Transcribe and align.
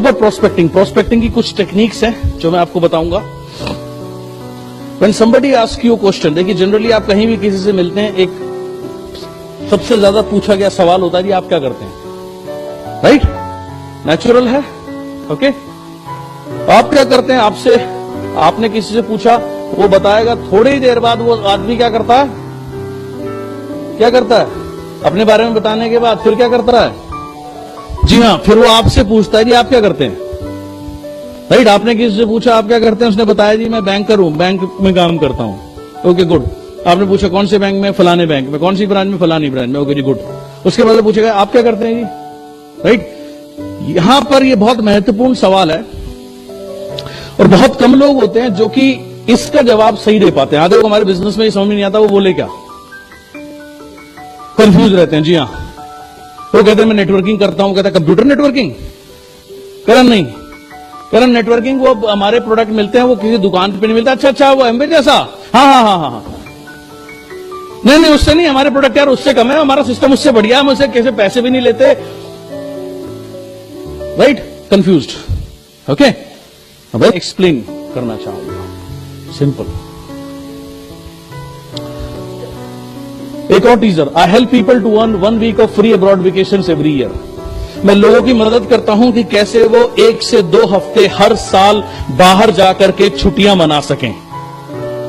Prospecting 0.00 0.70
prospecting 0.70 1.22
की 1.22 1.28
कुछ 1.28 1.56
techniques 1.56 2.04
हैं 2.04 2.38
जो 2.38 2.50
मैं 2.50 2.58
आपको 2.58 2.80
बताऊँगा। 2.80 3.22
When 5.00 5.12
somebody 5.12 5.54
asks 5.54 5.84
you 5.84 5.98
question 6.00 6.34
देखिए 6.34 6.54
जनरली 6.54 6.90
आप 6.90 7.06
कहीं 7.06 7.26
भी 7.26 7.36
किसी 7.36 7.58
से 7.58 7.72
मिलते 7.72 8.00
हैं, 8.00 8.14
एक 8.14 8.28
सबसे 9.70 9.96
ज़्यादा 9.96 10.22
पूछा 10.22 10.54
गया 10.54 10.68
सवाल 10.68 11.00
होता 11.00 11.18
है 11.18 11.24
जी 11.24 11.30
आप 11.30 11.48
क्या 11.48 11.58
करते 11.58 11.84
हैं? 11.84 11.92
Right 13.04 13.22
right? 13.22 14.06
नेचुरल 14.06 14.48
है? 14.48 14.58
Okay 14.58 15.34
okay? 15.34 15.52
आप 16.70 16.90
क्या 16.90 17.04
करते 17.04 17.32
हैं? 17.32 17.40
आपसे, 17.40 17.76
आपने 18.38 18.68
किसी 18.68 18.94
से 18.94 19.02
पूछा, 19.02 19.36
वो 19.74 19.88
बताएगा, 19.88 20.34
थोड़ी 20.34 20.70
ही 20.70 20.80
देर 20.80 20.98
बाद 20.98 21.20
वो 21.20 21.34
आदमी 21.34 21.76
क्या 21.76 21.90
करता 21.90 22.14
है? 22.14 22.30
क्या 23.98 24.10
करता 24.10 24.38
है? 24.38 24.46
अपने 25.04 25.24
बारे 25.24 25.44
में 25.44 25.54
बताने 25.54 25.90
के 25.90 25.98
बाद 25.98 26.18
फिर 26.18 26.34
क्या 26.34 26.48
करता 26.48 26.80
है? 26.80 27.07
जी 28.08 28.20
हाँ 28.20 28.36
फिर 28.38 28.58
वो 28.58 28.68
आपसे 28.68 29.04
पूछता 29.04 29.38
है, 29.38 29.44
जी, 29.44 29.52
आप 29.52 29.68
क्या 29.68 29.80
करते 29.80 30.04
हैं? 30.04 30.16
राइट 31.50 31.68
आपने 31.68 31.94
किसी 31.94 32.16
से 32.16 32.24
पूछा, 32.26 32.54
आप 32.54 32.66
क्या 32.66 32.78
करते 32.78 33.04
हैं? 33.04 33.10
उसने 33.12 33.24
बताया, 33.24 33.54
जी, 33.54 33.68
मैं 33.68 33.84
बैंकर 33.84 34.18
हूँ 34.18 34.32
बैंक 34.36 34.70
में 34.80 34.94
काम 34.94 35.18
करता 35.18 35.42
हूँ. 35.42 35.58
Okay, 36.06 36.24
good. 36.24 36.44
आपने 36.86 37.06
पूछा, 37.06 37.28
कौन 37.28 37.46
से 37.46 37.58
बैंक 37.58 37.82
में? 37.82 37.90
फलाने 37.92 38.26
बैंक 38.26 38.48
में. 38.48 38.58
कौन 38.60 38.76
सी 38.76 38.86
ब्रांच 38.86 39.08
में? 39.08 39.18
फलानी 39.18 39.50
ब्रांच 39.50 39.68
में. 39.68 39.80
ओके, 39.80 39.94
जी, 39.94 40.02
गुड. 40.02 40.18
उसके 40.66 40.82
बाद 40.82 41.02
पूछेगा, 41.04 41.32
आप 41.32 41.52
क्या 41.52 41.62
करते 41.62 41.86
हैं 41.86 41.94
जी? 41.94 42.02
राइट, 42.84 43.16
यहाँ 43.96 44.20
पर 44.20 44.44
ये 44.44 44.54
बहुत 44.54 44.80
महत्वपूर्ण 44.80 45.34
सवाल 45.34 45.70
है 45.70 45.80
और 47.40 47.46
बहुत 47.46 47.78
कम 47.80 47.94
लोग 47.94 48.20
होते 48.20 48.40
हैं 48.40 48.54
जो 48.54 48.68
कि 48.68 48.90
इसका 49.28 49.62
जवाब 49.62 49.96
सही 49.96 50.18
दे 50.20 50.30
पाते 50.30 50.56
हैं। 50.56 50.62
आधे 50.62 50.76
लोग 50.76 50.86
हमारे 50.86 51.04
बिज़नेस 51.04 51.38
में 51.38 51.50
समझ 51.50 51.68
नहीं 51.68 51.84
आता, 51.84 51.98
वो 51.98 52.08
बोले 52.08 52.32
क्या? 52.32 52.48
कंफ्यूज 54.58 54.94
रहते 54.94 55.16
हैं, 55.16 55.22
जी 55.22 55.34
हाँ। 55.34 55.67
वो 56.54 56.62
कहते 56.62 56.84
मैं 56.84 56.94
नेटवर्किंग 56.94 57.38
करता 57.38 57.62
हूँ 57.62 57.74
कहता 57.74 57.90
कंप्यूटर 57.90 58.24
नेटवर्किंग 58.24 58.72
करण 59.86 60.08
नहीं। 60.08 60.24
करण 61.12 61.30
नेटवर्किंग 61.30 61.80
वो 61.80 61.94
हमारे 62.06 62.40
प्रोडक्ट 62.40 62.70
मिलते 62.70 62.98
हैं, 62.98 63.04
वो 63.04 63.16
किसी 63.16 63.38
दुकान 63.38 63.72
पे 63.72 63.86
नहीं 63.86 63.94
मिलता। 63.94 64.12
अच्छा 64.12 64.28
अच्छा 64.28 64.52
वो 64.52 64.66
एमबे 64.66 64.86
जैसा। 64.86 65.12
हाँ 65.54 65.64
हाँ 65.64 65.82
हाँ 65.82 65.98
हाँ 65.98 66.10
हाँ। 66.10 66.22
नहीं 67.86 67.98
नहीं, 67.98 68.12
उससे 68.12 68.34
नहीं, 68.34 68.46
हमारे 68.46 68.70
प्रोडक्ट 68.70 68.96
यार 68.96 69.08
उससे 69.08 69.34
कम 69.34 69.50
है, 69.50 69.58
हमारा 69.60 69.82
सिस्टम 69.82 70.12
उससे 70.12 70.32
बढ़िया 70.32 70.60
हम 70.60 70.68
उससे 70.68 70.88
कैसे 70.88 71.10
पैसे 71.12 71.40
भी 71.42 71.50
नहीं 71.50 71.62
लेते। 71.62 71.92
राइट 74.18 74.42
कंफ्यूज 74.70 75.08
ओके 75.86 76.04
अब 76.94 77.04
एक्सप्लेन 77.04 77.60
करना 77.94 78.16
चाहूँगा। 78.16 79.32
सिंपल 79.38 79.64
एक 83.56 83.66
और 83.66 83.78
teaser 83.80 84.10
I 84.16 84.30
help 84.30 84.50
people 84.50 84.80
to 84.80 84.96
earn 84.96 85.14
one 85.14 85.38
week 85.38 85.60
of 85.60 85.70
free 85.70 85.92
abroad 85.92 86.18
vacation 86.18 86.64
every 86.70 86.92
year 86.98 87.12
मैं 87.84 87.94
लोगों 87.94 88.22
की 88.22 88.32
मदद 88.32 88.66
करता 88.70 88.92
हूँ 88.92 89.12
कि 89.12 89.24
कैसे 89.24 89.62
वो 89.62 89.78
एक 89.98 90.22
से 90.22 90.42
दो 90.42 90.66
हफ़्ते 90.66 91.06
हर 91.06 91.34
साल 91.36 91.82
बाहर 92.10 92.50
जाकर 92.50 92.90
के 92.90 93.08
छुट्टियाँ 93.10 93.56
मना 93.56 93.80
सकें। 93.80 94.14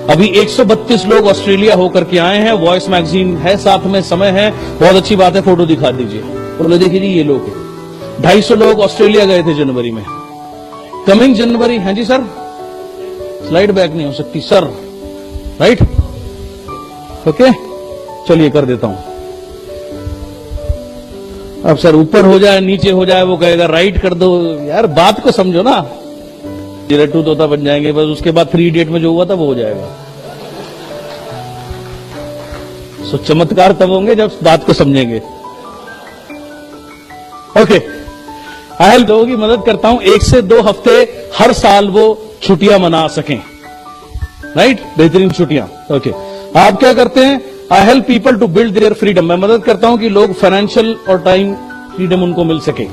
अभी 0.10 0.28
132 0.28 1.06
लोग 1.06 1.28
ऑस्ट्रेलिया 1.28 1.76
होकर 1.76 2.04
के 2.04 2.18
आए 2.18 2.38
हैं 2.38 2.54
वॉइस 2.54 2.90
मैगजीन 2.90 3.38
है, 3.38 3.58
साथ 3.58 3.86
में 3.86 4.02
समय 4.02 4.28
है, 4.28 4.52
बहुत 4.80 4.96
अच्छी 4.96 5.16
बात 5.16 5.36
है, 5.36 5.42
फ़ोटो 5.42 5.66
दिखा 5.66 5.92
दीजिए। 5.92 6.22
बोले, 6.22 6.78
देखिए 6.78 7.00
जी, 7.00 7.08
ये 7.08 7.24
लोग 7.24 7.38
हैं। 7.38 8.22
ढाई 8.22 8.42
सौ 8.42 8.56
लोग 8.56 8.80
ऑस्ट्रेलिया 8.80 9.26
गए 9.26 9.44
थे 9.44 9.54
जनवरी 9.54 9.92
में। 9.92 10.04
कमिंग 11.08 11.36
जनवरी, 11.36 11.78
है 11.78 11.96
जी 11.96 12.06
सर? 12.06 12.22
स्लाइड 13.48 13.72
बैक 13.72 13.92
नहीं 13.92 14.06
हो 14.06 14.14
सकती, 14.14 14.42
सर। 14.42 14.64
राइट? 15.62 15.84
ओके? 17.28 17.69
चलिए, 18.30 18.50
कर 18.50 18.66
देता 18.66 18.88
हूँ। 18.88 18.98
अब 21.64 21.78
सर 21.78 21.96
ऊपर 21.96 22.26
हो 22.26 22.40
जाए, 22.40 22.60
नीचे 22.60 22.92
हो 22.92 23.06
जाए, 23.06 23.24
वो 23.24 23.38
कहेगा 23.38 23.66
राइट 23.66 24.02
कर 24.02 24.14
दो। 24.14 24.30
यार, 24.66 24.88
बात 24.88 25.20
को 25.20 25.32
समझो 25.32 25.62
ना। 25.62 25.80
टू 26.92 27.22
तोता 27.24 27.46
बन 27.48 27.64
जाएँगे, 27.64 27.92
बस 27.92 28.04
उसके 28.04 28.32
बाद 28.32 28.48
थ्री 28.48 28.70
डेट 28.70 28.90
में 28.90 29.02
जो 29.02 29.12
हुआ 29.12 29.26
था, 29.26 29.34
वो 29.34 29.46
हो 29.46 29.56
जाएगा। 29.56 29.88
सो 33.06 33.18
चमत्कार 33.18 33.72
तब 33.72 33.90
होंगे 33.90 34.16
जब 34.16 34.32
बात 34.44 34.66
को 34.66 34.74
समझेंगे। 34.74 35.18
ओके 37.62 37.82
आई 38.84 38.98
लोगों 38.98 39.26
की 39.26 39.36
मदद 39.36 39.64
करता 39.66 39.88
हूँ। 39.90 40.02
एक 40.04 40.22
से 40.22 40.42
दो 40.42 40.62
हफ़्ते 40.62 40.92
हर 41.38 41.54
साल 41.54 41.88
वो 41.90 42.06
छुट्टियाँ 42.44 42.80
मना 42.80 43.08
सकें। 43.10 43.40
राइट 44.58 44.84
बेहतरीन 44.98 45.32
छुट्टियाँ। 45.32 45.70
ओके 45.92 46.12
आप 46.60 46.80
क्या 46.80 46.94
करते 46.94 47.26
हैं? 47.26 47.49
I 47.72 47.86
help 47.86 48.06
people 48.06 48.36
to 48.40 48.48
build 48.48 48.74
their 48.74 48.94
freedom 49.00 49.26
मैं 49.26 49.36
मदद 49.38 49.64
करता 49.64 49.88
हूँ 49.88 49.98
कि 50.00 50.10
लोग 50.10 50.34
फाइनेंशियल 50.36 50.88
और 51.10 51.22
टाइम 51.24 51.54
फ्रीडम 51.96 52.24
उनको 52.24 52.44
मिल 52.44 52.60
सके। 52.60 52.84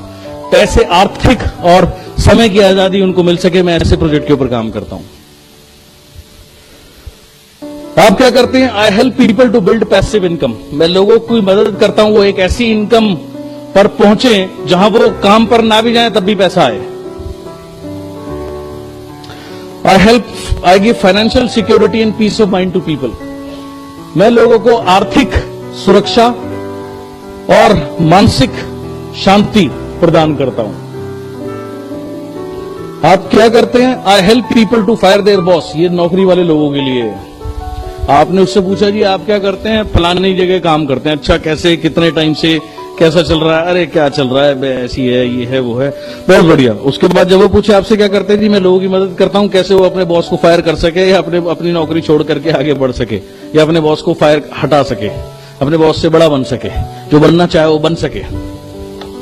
पैसे 0.51 0.83
आर्थिक 0.93 1.43
और 1.65 1.85
समय 2.19 2.49
की 2.49 2.59
आज़ादी 2.61 3.01
उनको 3.01 3.23
मिल 3.23 3.37
सके, 3.37 3.61
मैं 3.63 3.75
ऐसे 3.77 3.97
प्रोजेक्ट 3.97 4.27
के 4.27 4.33
ऊपर 4.33 4.47
काम 4.47 4.69
करता 4.71 4.95
हूँ। 4.95 5.05
आप 7.99 8.17
क्या 8.17 8.29
करते 8.31 8.57
हैं? 8.57 8.69
I 8.71 8.91
help 8.91 9.17
people 9.17 9.49
to 9.51 9.61
build 9.61 9.85
passive 9.89 10.25
income 10.25 10.55
मैं 10.73 10.87
लोगों 10.87 11.19
की 11.21 11.41
मदद 11.43 11.77
करता 11.79 12.03
हूँ, 12.03 12.15
वो 12.17 12.23
एक 12.23 12.39
ऐसी 12.39 12.71
इनकम 12.71 13.13
पर 13.75 13.87
पहुँचे 13.97 14.49
जहाँ 14.67 14.89
वो 14.89 15.09
काम 15.23 15.45
पर 15.45 15.61
ना 15.63 15.81
भी 15.81 15.93
जाए, 15.93 16.09
तब 16.09 16.23
भी 16.23 16.35
पैसा 16.37 16.63
आए। 16.63 16.79
I 19.85 19.97
help 20.03 20.65
I 20.65 20.79
give 20.79 20.93
financial 21.03 21.47
security 21.49 21.99
and 21.99 22.17
peace 22.17 22.41
of 22.41 22.49
mind 22.49 22.73
to 22.73 22.79
people 22.81 23.23
मैं 24.17 24.29
लोगों 24.29 24.57
को 24.59 24.75
आर्थिक 24.91 25.33
सुरक्षा 25.75 26.25
और 27.55 27.73
मानसिक 28.01 28.51
शांति 29.15 29.67
प्रदान 29.99 30.35
करता 30.35 30.61
हूँ। 30.61 30.75
आप 33.05 33.27
क्या 33.31 33.47
करते 33.49 33.81
हैं? 33.83 33.95
I 34.05 34.21
help 34.21 34.45
people 34.45 34.85
to 34.85 34.95
fire 34.95 35.21
their 35.21 35.41
boss 35.41 35.71
ये 35.75 35.89
नौकरी 35.89 36.25
वाले 36.25 36.43
लोगों 36.43 36.71
के 36.73 36.81
लिए। 36.81 37.11
आपने 38.09 38.41
उससे 38.41 38.61
पूछा 38.61 38.89
जी, 38.89 39.01
आप 39.03 39.25
क्या 39.25 39.39
करते 39.39 39.69
हैं? 39.69 39.83
फलानी 39.93 40.33
जगह 40.33 40.59
काम 40.59 40.85
करते 40.85 41.09
हैं। 41.09 41.17
अच्छा 41.17 41.37
कैसे, 41.37 41.75
कितने 41.77 42.11
टाइम 42.11 42.33
से 42.33 42.59
कैसा 42.99 43.21
चल 43.21 43.39
रहा 43.39 43.59
है? 43.59 43.65
अरे, 43.67 43.85
क्या 43.85 44.07
चल 44.09 44.27
रहा 44.27 44.43
है? 44.43 44.83
ऐसी 44.85 45.05
है, 45.07 45.27
ये 45.29 45.45
है, 45.45 45.59
वो 45.59 45.75
है। 45.75 45.89
बहुत 46.27 46.45
बढ़िया। 46.45 46.73
उसके 46.91 47.07
बाद 47.07 47.29
जब 47.29 47.41
वो 47.41 47.47
पूछे, 47.47 47.73
आपसे 47.73 47.95
क्या 47.97 48.07
करते 48.07 48.33
हैं? 48.33 48.39
जी, 48.39 48.49
मैं 48.49 48.59
लोगों 48.59 48.79
की 48.79 48.87
मदद 48.87 49.15
करता 49.19 49.39
हूँ। 49.39 49.49
कैसे 49.49 49.73
वो 49.73 49.83
अपने 49.83 50.05
बॉस 50.05 50.27
को 50.27 50.35
फायर 50.35 50.61
कर 50.61 50.75
सके 50.75 51.09
या 51.09 51.17
अपने, 51.17 51.37
अपनी 51.49 51.71
नौकरी 51.71 52.01
छोड़ 52.01 52.21
करके 52.23 52.51
आगे 52.51 52.73
बढ़ 52.75 52.91
सके 52.91 53.21
या 53.55 53.61
अपने 53.61 53.79
बॉस 53.79 54.01
को 54.01 54.13
फायर 54.13 54.49
हटा 54.63 54.81
सके, 54.83 55.09
अपने 55.61 55.77
बॉस 55.77 56.01
से 56.01 56.09
बड़ा 56.09 56.29
बन 56.29 56.43
सके, 56.45 56.69
जो 57.11 57.19
बनना 57.19 57.45
चाहे 57.47 57.67
वो 57.67 57.79
बन 57.79 57.95
सके? 57.95 58.19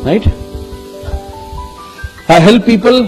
Right 0.05 0.27
I 2.31 2.39
help 2.41 2.65
people 2.65 3.03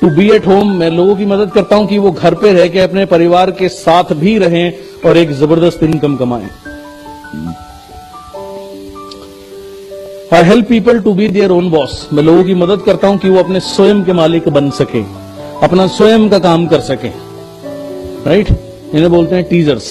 to 0.00 0.08
be 0.10 0.30
at 0.30 0.46
home 0.46 0.72
मैं 0.72 0.90
लोगों 0.90 1.16
की 1.16 1.26
मदद 1.26 1.50
करता 1.50 1.76
हूँ 1.76 1.86
कि 1.86 1.98
वो 1.98 2.10
घर 2.10 2.34
पे 2.34 2.52
रह 2.52 2.68
के 2.68 2.80
अपने 2.80 3.04
परिवार 3.06 3.50
के 3.50 3.68
साथ 3.68 4.12
भी 4.14 4.36
रहें 4.38 4.72
और 5.06 5.16
एक 5.16 5.32
ज़बरदस्त 5.32 5.82
इनकम 5.82 6.16
कमाएँ. 6.16 6.48
I 10.34 10.42
help 10.42 10.66
people 10.68 10.98
to 11.00 11.12
be 11.14 11.26
their 11.28 11.50
own 11.50 11.68
boss 11.70 11.92
मैं 12.12 12.22
लोगों 12.22 12.44
की 12.44 12.54
मदद 12.54 12.80
करता 12.86 13.08
हूँ 13.08 13.18
कि 13.18 13.28
वो 13.28 13.38
अपने 13.38 13.60
स्वयं 13.60 14.02
के 14.04 14.12
मालिक 14.12 14.48
बन 14.48 14.70
सके, 14.70 15.02
अपना 15.62 15.86
स्वयं 15.96 16.28
का 16.30 16.38
काम 16.46 16.66
कर 16.66 16.80
सके। 16.80 17.08
राइट 18.26 18.48
इन्हें 18.48 19.10
बोलते 19.10 19.34
हैं 19.34 19.44
teasers 19.48 19.86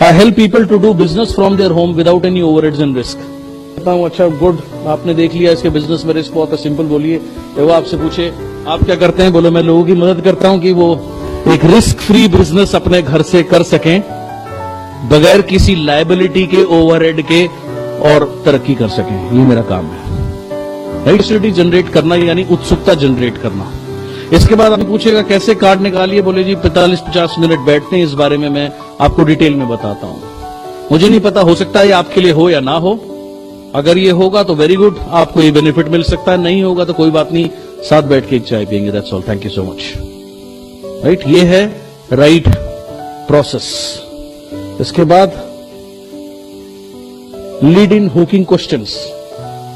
I 0.00 0.12
help 0.18 0.36
people 0.36 0.64
to 0.66 0.78
do 0.78 0.92
business 0.94 1.32
from 1.34 1.56
their 1.56 1.70
home 1.70 1.94
without 1.94 2.24
any 2.24 2.42
overheads 2.66 2.80
and 2.80 2.96
risk 2.96 3.18
कहता 3.18 3.90
हूँ 3.90 4.04
अच्छा 4.06 4.28
गुड 4.42 4.60
आपने 4.94 5.14
देख 5.14 5.34
लिया 5.34 5.52
इसके 5.52 5.70
बिज़नेस 5.78 6.04
में 6.04 6.14
रिस्क 6.14 6.34
बहुत 6.34 6.60
सिंपल 6.62 6.84
बोलिए. 6.86 7.16
वो 7.58 7.68
आपसे 7.70 7.96
पूछे, 7.96 8.28
आप 8.68 8.84
क्या 8.84 8.96
करते 8.96 9.22
हैं? 9.22 9.32
बोलो, 9.32 9.50
मैं 9.50 9.62
लोगों 9.62 9.84
की 9.84 9.94
मदद 9.94 10.22
करता 10.24 10.48
हूँ 10.48 10.60
कि 10.60 10.72
वो 10.72 10.92
एक 11.54 11.64
रिस्क 11.64 12.06
फ्री 12.06 12.26
बिज़नेस 12.28 12.74
अपने 12.74 13.02
घर 13.02 13.22
से 13.32 13.42
कर 13.44 13.62
सकें, 13.72 14.00
बगैर 15.10 15.42
किसी 15.50 15.74
लाइबिलिटी 15.84 16.46
के 16.46 16.64
ओवरहेड 16.78 17.26
के 17.32 17.42
और 18.02 18.42
तरक्की 18.44 18.74
कर 18.74 18.88
सकें। 18.88 19.16
ये 19.32 19.44
मेरा 19.44 19.62
काम 19.62 19.86
है। 19.86 20.00
राइट 21.06 21.52
जनरेट 21.54 21.88
करना 21.88 22.16
यानी 22.16 22.46
उत्सुकता 22.50 22.94
जनरेट 22.94 23.38
करना। 23.38 23.72
इसके 24.32 24.54
बाद 24.54 24.72
आप 24.72 24.82
पूछेगा, 24.88 25.22
कैसे 25.22 25.54
कार्ड 25.54 25.80
निकालिए? 25.80 26.22
बोले, 26.22 26.44
जी 26.44 26.54
पैंतालीस 26.56 27.00
पचास 27.00 27.34
मिनट 27.38 27.60
बैठते 27.60 27.96
हैं। 27.96 28.04
इस 28.04 28.12
बारे 28.14 28.36
में 28.38 28.48
मैं 28.48 28.70
आपको 29.00 29.24
डिटेल 29.24 29.54
में 29.54 29.68
बताता 29.68 30.06
हूँ। 30.06 30.20
मुझे 30.92 31.08
नहीं 31.08 31.20
पता, 31.20 31.40
हो 31.40 31.54
सकता 31.54 31.80
है 31.80 31.90
आपके 31.92 32.20
लिए 32.20 32.32
हो 32.32 32.48
या 32.50 32.60
ना 32.60 32.76
हो। 32.76 32.92
अगर 33.74 33.98
ये 33.98 34.10
होगा 34.12 34.42
तो 34.42 34.54
वेरी 34.54 34.74
गुड 34.76 34.98
आपको 35.10 35.40
ये 35.40 35.50
बेनिफिट 35.50 35.88
मिल 35.88 36.02
सकता 36.02 36.32
है। 36.32 36.38
नहीं 36.38 36.62
होगा 36.62 36.84
तो 36.84 36.92
कोई 36.92 37.10
बात 37.10 37.32
नहीं, 37.32 37.48
साथ 37.82 38.02
बैठ 38.02 38.28
के 38.28 38.36
एक 38.36 38.44
चाय 38.44 38.64
पियेंगे 38.64 38.92
that's 38.92 39.12
all 39.14 39.22
thank 39.28 39.44
you 39.44 39.50
so 39.50 39.62
much 39.62 39.92
right 41.04 41.26
ये 41.28 41.40
है 41.44 41.64
राइट 42.12 42.48
प्रोसेस 43.28 43.68
इसके 44.80 45.04
बाद 45.04 45.40
लीड 47.64 47.92
इन 47.92 48.08
हुकिंग 48.08 48.44
क्वेश्चंस 48.46 48.94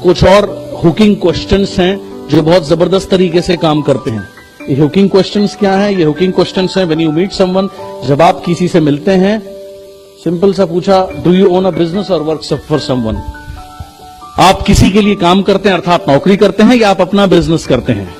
कुछ 0.03 0.23
और 0.23 0.45
हुकिंग 0.83 1.15
क्वेश्चंस 1.15 1.75
हैं 1.79 2.27
जो 2.29 2.41
बहुत 2.41 2.67
ज़बरदस्त 2.67 3.09
तरीके 3.09 3.41
से 3.41 3.55
काम 3.57 3.81
करते 3.81 4.11
हैं। 4.11 4.27
ये 4.69 4.75
हुकिंग 4.75 5.09
क्वेश्चंस 5.09 5.55
क्या 5.55 5.75
है? 5.75 5.93
ये 5.95 6.03
हुकिंग 6.03 6.33
क्वेश्चंस 6.33 6.73
हैं 6.77 6.83
व्हेन 6.85 7.01
यू 7.01 7.11
मीट 7.11 7.31
समवन 7.31 7.69
जब 8.07 8.21
आप 8.21 8.41
किसी 8.45 8.67
से 8.67 8.79
मिलते 8.79 9.11
हैं 9.11 9.39
सिंपल 10.23 10.53
सा 10.53 10.65
पूछा 10.65 11.01
do 11.23 11.33
you 11.33 11.49
own 11.57 11.65
a 11.65 11.71
business 11.71 12.11
और 12.11 12.23
वर्क 12.23 12.43
फॉर 12.69 12.79
समवन 12.79 13.23
आप 14.39 14.61
किसी 14.67 14.91
के 14.91 15.01
लिए 15.01 15.15
काम 15.15 15.41
करते 15.41 15.69
हैं, 15.69 15.75
अर्थात 15.77 16.09
नौकरी 16.09 16.37
करते 16.37 16.63
हैं 16.63 16.75
या 16.75 16.89
आप 16.89 17.01
अपना 17.01 17.27
बिज़नेस 17.27 17.67
करते 17.67 17.93
हैं? 17.93 18.13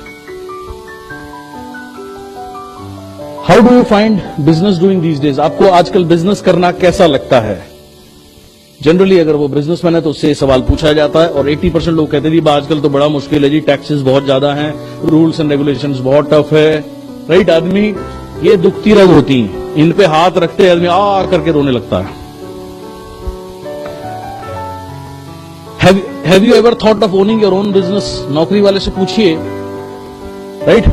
How 3.48 3.60
do 3.60 3.76
you 3.76 3.82
find 3.84 4.20
business 4.40 4.78
doing 4.78 5.02
these 5.02 5.20
days 5.20 5.40
आपको 5.40 5.70
आजकल 5.72 6.04
बिज़नेस 6.06 6.40
करना 6.40 6.72
कैसा 6.72 7.06
लगता 7.06 7.40
है? 7.40 7.67
जनरली 8.80 9.18
अगर 9.18 9.34
वो 9.34 9.46
बिजनेसमैन 9.48 9.94
है 9.94 10.00
तो 10.00 10.10
उससे 10.10 10.32
सवाल 10.34 10.60
पूछा 10.62 10.92
जाता 10.92 11.20
है, 11.20 11.28
और 11.28 11.48
80 11.48 11.70
परसेंट 11.70 11.96
लोग 11.96 12.10
कहते 12.10 12.28
हैं, 12.28 12.34
जी 12.34 12.50
आजकल 12.50 12.80
तो 12.80 12.88
बड़ा 12.88 13.08
मुश्किल 13.08 13.44
है, 13.44 13.50
जी 13.50 13.60
टैक्सेस 13.62 14.00
बहुत 14.02 14.24
ज़्यादा 14.24 14.52
हैं 14.54 14.74
रूल्स 15.04 15.40
एंड 15.40 15.50
रेगुलेशंस 15.50 15.98
बहुत 16.00 16.28
टफ 16.32 16.52
है। 16.52 16.78
राइट 17.30 17.50
आदमी, 17.50 17.82
ये 18.42 18.56
दुखती 18.58 18.92
रग 18.94 19.10
होती 19.10 19.40
हैं। 19.40 19.74
इन 19.76 19.92
पे 19.92 20.04
हाथ 20.06 20.38
रखते 20.38 20.68
आदमी 20.70 20.86
आ 20.86 21.24
करके 21.30 21.52
रोने 21.52 21.70
लगता 21.72 21.98
है। 21.98 22.16
Have 26.26 26.44
you 26.44 26.54
ever 26.54 26.74
thought 26.74 27.02
of 27.02 27.12
owning 27.14 27.42
your 27.42 27.52
own 27.54 27.72
business 27.72 28.26
नौकरी 28.30 28.60
वाले 28.60 28.80
से 28.80 28.90
पूछिए। 28.90 29.34
राइट 30.66 30.84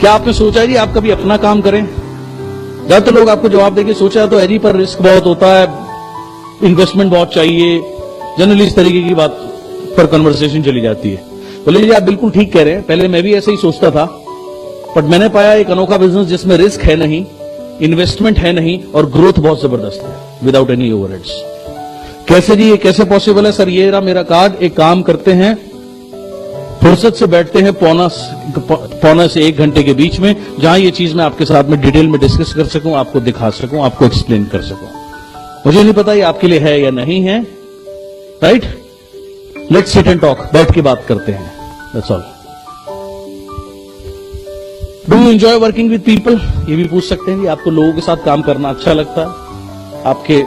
क्या 0.00 0.12
आपने 0.12 0.32
सोचा 0.32 0.64
जी 0.64 0.74
आप 0.76 0.94
कभी 0.94 1.10
अपना 1.10 1.36
काम 1.38 1.60
करें? 1.60 1.84
ज़्यादातर 1.84 3.14
लोग 3.14 3.28
आपको 3.28 3.48
जवाब 3.48 3.74
देके 3.74 3.94
सोचा 3.94 4.26
तो 4.26 4.38
है 4.38 4.58
पर 4.60 4.76
रिस्क 4.76 5.02
बहुत 5.02 5.26
होता 5.26 5.52
है 5.52 5.66
इन्वेस्टमेंट 6.62 7.10
बहुत 7.10 7.34
चाहिए। 7.34 7.80
जनरली 8.38 8.64
इस 8.64 8.74
तरीके 8.76 9.02
की 9.02 9.14
बात 9.14 9.38
पर 9.96 10.06
कन्वर्सेशन 10.06 10.62
चली 10.62 10.80
जाती 10.80 11.10
है। 11.10 11.22
बोले 11.64 11.80
जी, 11.80 11.90
आप 11.90 12.02
बिल्कुल 12.02 12.30
ठीक 12.30 12.52
कह 12.52 12.62
रहे 12.62 12.74
हैं। 12.74 12.82
पहले 12.82 13.08
मैं 13.08 13.22
भी 13.22 13.34
ऐसे 13.34 13.50
ही 13.50 13.56
सोचता 13.56 13.90
था। 13.90 14.04
बट 14.96 15.04
मैंने 15.04 15.28
पाया 15.28 15.52
एक 15.52 15.70
अनोखा 15.70 15.96
बिज़नेस 15.96 16.26
जिसमें 16.26 16.56
रिस्क 16.56 16.80
है 16.80 16.96
नहीं 16.96 17.24
इन्वेस्टमेंट 17.82 18.38
है 18.38 18.52
नहीं 18.52 18.78
और 18.94 19.06
ग्रोथ 19.10 19.38
बहुत 19.38 19.62
ज़बरदस्त 19.62 20.02
है 20.02 20.16
विदाउट 20.44 20.70
एनी 20.70 20.90
ओवर 20.92 21.20
कैसे 22.28 22.56
जी, 22.56 22.68
ये 22.70 22.76
कैसे 22.76 23.04
पॉसिबल 23.04 23.46
है? 23.46 23.52
सर, 23.52 23.68
ये 23.68 23.90
रहा 23.90 24.00
मेरा 24.00 24.22
कार्ड 24.22 24.62
एक 24.62 24.76
काम 24.76 25.02
करते 25.02 25.32
हैं। 25.32 25.54
फुर्सत 26.82 27.14
से 27.14 27.26
बैठते 27.26 27.58
हैं 27.58 27.72
पौना 27.72 28.08
पौना 28.58 29.26
से 29.26 29.46
एक 29.46 29.56
घंटे 29.56 29.82
के 29.82 29.92
बीच 29.94 30.18
में, 30.20 30.34
जहाँ 30.60 30.78
ये 30.78 30.90
चीज़ 30.90 31.14
मैं 31.14 31.24
आपके 31.24 31.44
साथ 31.44 31.64
में 31.64 31.80
डिटेल 31.80 32.08
में 32.08 32.20
डिस्कस 32.20 32.52
कर 32.54 32.66
सकूँ, 32.66 32.94
आपको 32.94 33.20
दिखा 33.20 33.50
सकूँ, 33.50 33.80
आपको 33.80 34.04
एक्सप्लेन 34.04 34.44
कर 34.44 34.62
सकूँ। 34.62 34.88
मुझे 35.66 35.82
नहीं 35.82 35.92
पता 35.92 36.12
ये 36.12 36.20
आपके 36.20 36.46
लिए 36.46 36.58
है 36.58 36.80
या 36.80 36.90
नहीं 36.90 37.20
है 37.22 37.40
right 38.42 38.64
let's 39.72 39.92
sit 39.92 40.06
and 40.06 40.20
talk 40.20 40.38
बैठ 40.52 40.74
के 40.74 40.80
बात 40.80 41.04
करते 41.08 41.32
हैं। 41.32 41.52
That's 41.94 42.10
all 42.10 42.24
do 45.10 45.16
you 45.16 45.30
enjoy 45.30 45.56
working 45.56 45.90
with 45.90 46.00
people 46.00 46.34
ये 46.68 46.76
भी 46.76 46.84
पूछ 46.84 47.04
सकते 47.04 47.30
हैं 47.30 47.40
कि 47.40 47.46
आपको 47.46 47.70
लोगों 47.70 47.92
के 47.92 48.00
साथ 48.00 48.16
काम 48.16 48.42
करना 48.42 48.70
अच्छा 48.70 48.92
लगता 48.92 49.20
है? 49.20 49.28
आपके, 50.06 50.42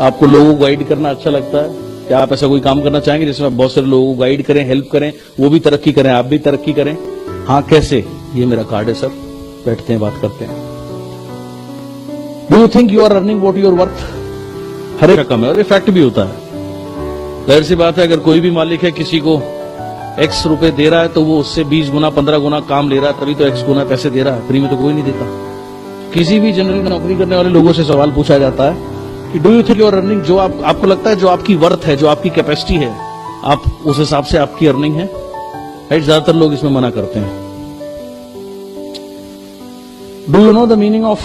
आपको 0.00 0.26
लोगों 0.26 0.54
को 0.54 0.60
गाइड 0.60 0.88
करना 0.88 1.10
अच्छा 1.10 1.30
लगता 1.30 1.58
है? 1.58 1.68
क्या 2.08 2.18
आप 2.18 2.32
ऐसा 2.32 2.46
कोई 2.46 2.60
काम 2.60 2.82
करना 2.82 3.00
चाहेंगे 3.00 3.26
जिसमें 3.26 3.46
आप 3.46 3.52
बहुत 3.52 3.72
सारे 3.72 3.86
लोगों 3.86 4.14
को 4.14 4.20
गाइड 4.20 4.42
करें 4.42 4.64
हेल्प 4.66 4.88
करें? 4.92 5.12
वो 5.40 5.50
भी 5.50 5.60
तरक्की 5.60 5.92
करें, 5.92 6.10
आप 6.10 6.24
भी 6.24 6.38
तरक्की 6.38 6.72
करें? 6.72 6.96
हाँ 7.46 7.62
कैसे? 7.62 8.04
ये 8.34 8.46
मेरा 8.46 8.62
कार्ड 8.62 8.88
है 8.88 8.94
सर। 8.94 9.08
बैठते 9.66 9.92
हैं, 9.92 10.00
बात 10.00 10.18
करते 10.22 10.44
हैं। 10.44 10.56
Do 12.50 12.58
you 12.58 12.68
think 12.68 12.92
you 12.92 13.04
are 13.04 13.12
earning 13.12 13.42
what 13.42 13.56
your 13.56 13.74
worth 13.74 14.17
हर 15.00 15.10
एक 15.10 15.18
रकम 15.18 15.44
है। 15.44 15.48
और 15.48 15.60
इफ़ेक्ट 15.60 15.90
भी 15.90 16.02
होता 16.02 16.22
है। 16.22 16.46
ज़ाहिर 17.46 17.62
सी 17.64 17.74
बात 17.76 17.98
है, 17.98 18.06
अगर 18.06 18.18
कोई 18.20 18.40
भी 18.40 18.50
मालिक 18.52 18.84
है 18.84 18.90
किसी 18.92 19.18
को 19.20 19.40
एक्स 20.20 20.46
रुपए 20.46 20.70
दे 20.72 20.88
रहा 20.88 21.00
है 21.00 21.08
तो 21.08 21.22
वो 21.24 21.38
उससे 21.40 21.64
बीस 21.66 21.90
गुना, 21.90 22.10
पंद्रह 22.10 22.38
गुना 22.38 22.60
काम 22.68 22.88
ले 22.88 22.98
रहा 22.98 23.10
है, 23.10 23.20
तभी 23.20 23.34
तो 23.34 23.44
एक्स 23.46 23.64
गुना 23.66 23.84
पैसे 23.86 24.10
दे 24.10 24.22
रहा 24.22 24.34
है। 24.34 24.46
फ्री 24.48 24.60
में 24.60 24.70
तो 24.70 24.76
कोई 24.76 24.92
नहीं 24.92 25.04
देता। 25.04 25.26
किसी 26.14 26.38
भी 26.40 26.52
जनरली 26.52 26.82
नौकरी 26.84 27.16
करने 27.16 27.36
वाले 27.36 27.50
लोगों 27.50 27.72
से 27.72 27.84
सवाल 27.84 28.10
पूछा 28.12 28.38
जाता 28.38 28.64
है 28.64 29.32
कि 29.32 29.38
do 29.38 29.50
you 29.50 29.62
think 29.62 29.78
your 29.78 29.94
earning 29.94 30.22
जो 30.22 30.36
आप, 30.38 30.60
आपको 30.64 30.86
लगता 30.86 31.10
है 31.10 31.16
जो 31.16 31.28
आपकी 31.28 31.54
वर्थ 31.56 31.86
है, 31.86 31.96
जो 31.96 32.06
आपकी 32.08 32.30
कैपेसिटी 32.30 32.74
है, 32.76 32.92
आप 33.44 33.62
उस 33.86 33.98
हिसाब 33.98 34.24
से 34.24 34.38
आपकी 34.38 34.66
अर्निंग 34.66 34.96
है? 34.96 35.04
राइट 35.90 36.02
ज़्यादातर 36.02 36.34
लोग 36.34 36.52
इसमें 36.54 36.70
मना 36.70 36.90
करते 36.90 37.18
हैं। 37.18 37.46
Do 40.32 40.38
you 40.38 40.52
know 40.52 40.66
the 40.66 40.78
meaning 40.78 41.04
of 41.06 41.22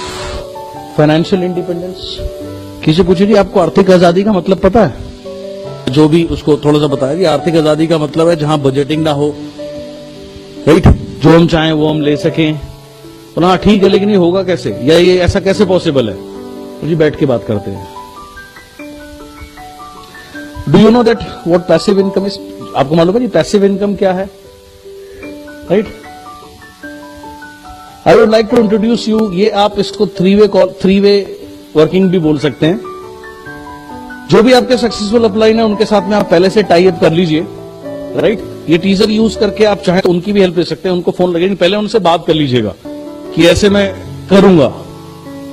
financial 0.97 1.43
independence 1.43 2.17
किसी 2.85 3.03
पूछे 3.03 3.25
जी, 3.25 3.33
आपको 3.35 3.59
आर्थिक 3.59 3.89
आज़ादी 3.91 4.23
का 4.23 4.31
मतलब 4.33 4.57
पता 4.59 4.85
है? 4.85 5.11
जो 5.91 6.07
भी 6.07 6.23
उसको 6.31 6.55
थोड़ा 6.57 6.79
सा 6.79 6.87
बताया 6.87 7.15
कि 7.17 7.23
आर्थिक 7.25 7.55
आज़ादी 7.55 7.87
का 7.87 7.97
मतलब 7.97 8.29
है 8.29 8.35
जहाँ 8.35 8.59
बजटिंग 8.61 9.03
ना 9.03 9.11
हो। 9.11 9.33
राइट 10.67 10.87
जो 11.23 11.29
हम 11.29 11.47
चाहें 11.47 11.71
वो 11.71 11.89
हम 11.89 12.01
ले 12.01 12.15
सकें। 12.17 12.53
बोला 13.35 13.47
हाँ 13.47 13.57
ठीक 13.57 13.83
है, 13.83 13.89
लेकिन 13.89 14.09
ये 14.09 14.15
होगा 14.15 14.43
कैसे? 14.43 14.77
या 14.83 14.97
ये 14.97 15.17
ऐसा 15.19 15.39
कैसे 15.39 15.65
पॉसिबल 15.65 16.09
है? 16.09 16.15
तो 16.81 16.87
जी, 16.87 16.95
बैठ 16.95 17.19
के 17.19 17.25
बात 17.25 17.43
करते 17.47 17.71
हैं। 17.71 17.87
Do 20.69 20.79
you 20.79 20.89
know 20.89 21.03
that 21.03 21.19
what 21.47 21.61
passive 21.67 21.99
income 21.99 22.25
is 22.25 22.37
आपको 22.77 22.95
मालूम 22.95 23.15
है 23.15 23.21
जी 23.21 23.27
पैसिव 23.29 23.65
इनकम 23.65 23.95
क्या 23.95 24.11
है? 24.13 24.25
Right 25.71 25.87
I 28.07 28.15
would 28.15 28.29
like 28.31 28.45
to 28.45 28.57
introduce 28.57 29.07
you 29.07 29.31
ये 29.33 29.49
आप 29.61 29.79
इसको 29.79 30.07
three 30.19 30.35
way 30.35 30.47
call 30.47 30.73
three 30.81 30.99
way 30.99 31.15
working 31.75 32.09
भी 32.11 32.19
बोल 32.19 32.37
सकते 32.39 32.65
हैं। 32.65 32.79
जो 34.29 34.41
भी 34.43 34.53
आपके 34.53 34.77
सक्सेसफुल 34.77 35.23
अपलाइन 35.25 35.57
है, 35.57 35.65
उनके 35.65 35.85
साथ 35.85 36.09
में 36.09 36.15
आप 36.17 36.29
पहले 36.29 36.49
से 36.49 36.63
टाई 36.63 36.87
अप 36.87 36.99
कर 37.01 37.11
लीजिए 37.11 37.45
राइट 38.15 38.41
ये 38.69 38.77
टीजर 38.77 39.11
यूज़ 39.11 39.37
करके 39.39 39.65
आप 39.65 39.81
चाहे 39.81 40.01
तो 40.01 40.09
उनकी 40.09 40.33
भी 40.33 40.41
हेल्प 40.41 40.57
ले 40.57 40.63
सकते 40.65 40.89
हैं, 40.89 40.95
उनको 40.95 41.11
फ़ोन 41.11 41.31
लगेगी 41.31 41.55
पहले 41.55 41.77
उनसे 41.77 41.99
बात 42.01 42.25
कर 42.27 42.33
लीजिएगा 42.33 42.73
कि 43.35 43.47
ऐसे 43.47 43.69
मैं 43.69 43.87
करूँगा, 44.29 44.67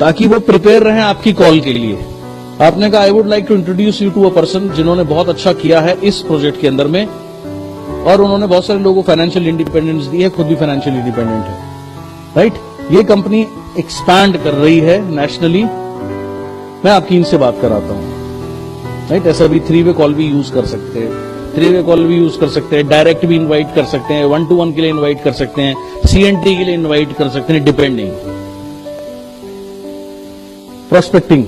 ताकि 0.01 0.27
वो 0.27 0.39
प्रिपेयर 0.41 0.83
रहे 0.83 1.01
आपकी 1.03 1.33
कॉल 1.33 1.61
के 1.61 1.73
लिए। 1.73 1.99
आपने 2.61 2.91
कहा 2.91 3.01
I 3.03 3.11
would 3.11 3.27
like 3.27 3.47
to 3.49 3.55
introduce 3.55 4.01
you 4.03 4.11
to 4.11 4.25
a 4.25 4.33
person 4.35 4.69
जिन्होंने 4.73 5.03
बहुत 5.07 5.29
अच्छा 5.29 5.53
किया 5.55 5.81
है 5.81 5.97
इस 6.03 6.21
प्रोजेक्ट 6.23 6.61
के 6.61 6.69
अंदर 6.69 6.87
में, 6.87 7.05
और 7.07 8.21
उन्होंने 8.21 8.47
बहुत 8.47 8.67
सारे 8.67 8.79
लोगों 8.79 9.03
को 9.03 9.07
फाइनेंशियल 9.07 9.49
इंडिपेंडेंस 9.49 10.05
दी 10.05 10.23
है, 10.23 10.29
खुद 10.31 10.47
भी 10.47 10.55
फाइनेंशियल 10.57 10.97
इंडिपेंडेंट 10.97 11.45
है। 11.45 11.55
राइट 12.37 12.93
ये 12.93 13.03
कंपनी 13.05 13.41
एक्सपैंड 13.79 14.43
कर 14.45 14.55
रही 14.55 14.79
है 14.81 15.01
नेशनली 15.11 15.63
मैं 16.85 16.93
आपकी 16.93 17.17
इनसे 17.17 17.37
बात 17.37 17.59
कराता 17.63 17.87
हूँ। 17.87 18.21
राइट 19.11 19.27
ऐसा 19.27 19.47
भी 19.47 19.61
थ्री 19.61 19.83
वे 19.83 19.93
कॉल 19.93 20.15
भी 20.15 20.27
यूज़ 20.27 20.53
कर 20.53 20.67
सकते 20.67 20.99
हैं। 20.99 21.11
थ्री 21.55 21.69
वे 21.69 21.83
कॉल 21.83 22.05
भी 22.05 22.17
यूज़ 22.17 22.39
कर 22.39 22.49
सकते 22.49 22.77
हैं। 22.77 22.89
डायरेक्ट 22.89 23.27
भी 23.27 23.37
इनवाइट 23.37 23.67
कर 23.75 23.85
सकते 23.85 24.15
हैं। 24.15 24.25
वन 24.25 24.47
टू 24.47 24.55
वन 24.57 24.73
के 24.73 24.81
लिए 24.81 24.91
इनवाइट 24.91 25.25
कर 25.25 25.33
सकते 25.33 25.63
हैं। 25.63 25.75
सी 26.03 26.09
सीएनटी 26.09 26.57
के 26.57 26.65
लिए 26.65 26.75
इनवाइट 26.75 27.17
कर 27.17 27.29
सकते 27.29 27.53
हैं। 27.53 27.65
डिपेंडिंग 27.65 28.11
प्रोस्पेक्टिंग 30.89 31.45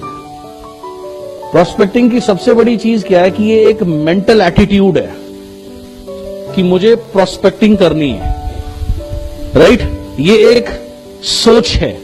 प्रोस्पेक्टिंग 1.53 2.11
की 2.11 2.21
सबसे 2.21 2.55
बड़ी 2.55 2.77
चीज़ 2.77 3.05
क्या 3.05 3.21
है 3.21 3.31
कि 3.31 3.45
ये 3.45 3.71
एक 3.71 3.83
मेंटल 3.83 4.41
एटीट्यूड 4.41 4.99
है 4.99 5.15
कि 6.55 6.63
मुझे 6.63 6.95
प्रोस्पेक्टिंग 6.95 7.79
करनी 7.79 8.11
है। 8.11 8.53
Right 9.55 9.81
right? 9.81 9.95
ये 10.21 10.51
एक 10.51 10.67
सोच 11.23 11.69
है। 11.69 12.01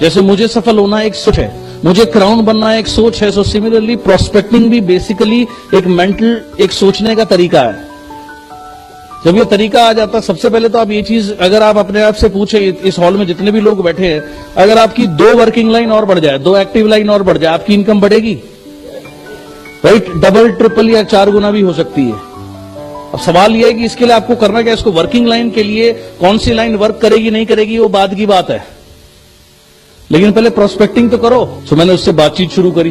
जैसे 0.00 0.20
मुझे 0.20 0.48
सफल 0.48 0.78
होना 0.78 1.02
एक 1.02 1.14
सोच 1.14 1.38
है। 1.38 1.63
मुझे 1.84 2.04
क्राउन 2.04 2.44
बनना 2.44 2.74
एक 2.74 2.86
सोच 2.86 3.22
है 3.22 3.30
सो 3.30 3.42
सिमिलरली 3.42 3.96
प्रोस्पेक्टिंग 3.96 4.70
भी 4.70 4.80
बेसिकली 4.80 5.46
एक 5.74 5.86
मेंटल 5.86 6.40
एक 6.60 6.72
सोचने 6.72 7.16
का 7.16 7.24
तरीका 7.24 7.60
है। 7.60 7.92
जब 9.24 9.36
ये 9.36 9.44
तरीका 9.44 9.88
आ 9.88 9.92
जाता 9.92 10.18
है 10.18 10.22
सबसे 10.24 10.50
पहले 10.50 10.68
तो 10.68 10.78
आप 10.78 10.90
ये 10.90 11.02
चीज़, 11.02 11.32
अगर 11.34 11.62
आप 11.62 11.76
अपने 11.76 12.02
आप 12.02 12.14
से 12.14 12.28
पूछे, 12.28 12.58
इस 12.84 12.98
हॉल 12.98 13.16
में 13.16 13.26
जितने 13.26 13.50
भी 13.50 13.60
लोग 13.60 13.84
बैठे 13.84 14.06
हैं, 14.06 14.22
अगर 14.56 14.78
आपकी 14.78 15.06
दो 15.06 15.34
वर्किंग 15.34 15.70
लाइन 15.70 15.92
और 15.92 16.04
बढ़ 16.04 16.18
जाए, 16.18 16.38
दो 16.38 16.56
एक्टिव 16.56 16.88
लाइन 16.88 17.10
और 17.10 17.22
बढ़ 17.22 17.38
जाए, 17.38 17.54
आपकी 17.54 17.74
इनकम 17.74 18.00
बढ़ेगी। 18.00 18.34
राइट 19.84 20.08
डबल 20.08 20.50
ट्रिपल 20.50 20.90
या 20.90 21.02
चार 21.02 21.30
गुना 21.30 21.50
भी 21.50 21.60
हो 21.60 21.72
सकती 21.72 22.02
है। 22.02 22.12
अब 23.12 23.18
सवाल 23.26 23.56
यह 23.56 23.66
है 23.66 23.72
कि 23.72 23.84
इसके 23.84 24.04
लिए 24.04 24.14
आपको 24.14 24.36
करना 24.36 24.62
क्या 24.62 24.74
इसको 24.74 24.92
वर्किंग 24.92 25.26
लाइन 25.26 25.50
के 25.50 25.62
लिए 25.62 25.92
कौन 25.92 26.38
सी 26.38 26.52
लाइन 26.52 26.76
वर्क 26.76 26.98
करेगी, 27.02 27.30
नहीं 27.30 27.46
करेगी, 27.46 27.78
वो 27.78 27.88
बाद 27.88 28.14
की 28.14 28.26
बात 28.26 28.50
है। 28.50 28.73
लेकिन 30.14 30.32
पहले 30.32 30.50
प्रोस्पेक्टिंग 30.50 31.10
तो 31.10 31.18
करो। 31.18 31.44
तो 31.70 31.76
मैंने 31.76 31.92
उससे 31.92 32.12
बातचीत 32.12 32.50
शुरू 32.50 32.70
करी। 32.70 32.90